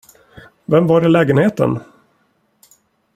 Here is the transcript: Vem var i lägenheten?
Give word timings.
Vem 0.65 0.87
var 0.87 1.05
i 1.05 1.09
lägenheten? 1.09 1.79